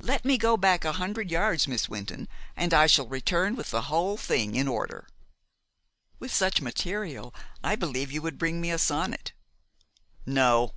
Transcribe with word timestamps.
Let 0.00 0.24
me 0.24 0.38
go 0.38 0.56
back 0.56 0.86
a 0.86 0.92
hundred 0.92 1.30
yards, 1.30 1.68
Miss 1.68 1.86
Wynton, 1.86 2.28
and 2.56 2.72
I 2.72 2.86
shall 2.86 3.06
return 3.06 3.56
with 3.56 3.70
the 3.70 3.82
whole 3.92 4.16
thing 4.16 4.54
in 4.54 4.66
order." 4.66 5.06
"With 6.18 6.32
such 6.32 6.62
material 6.62 7.34
I 7.62 7.76
believe 7.76 8.10
you 8.10 8.22
would 8.22 8.38
bring 8.38 8.62
me 8.62 8.70
a 8.70 8.78
sonnet." 8.78 9.34
"No. 10.24 10.72